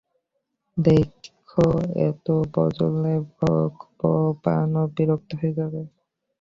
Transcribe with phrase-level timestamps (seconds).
[0.77, 1.65] দেখো
[2.07, 5.81] এতো বজনে ভগবান ও বিরক্ত হয়ে যাবে।